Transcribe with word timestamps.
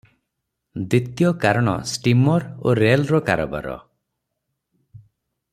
ଦ୍ୱିତୀୟ 0.93 1.27
କାରଣ 1.43 1.75
ଷ୍ଟିମର 1.91 2.49
ଓ 2.69 2.75
ରେଲର 2.81 3.23
କାରବାର। 3.31 3.79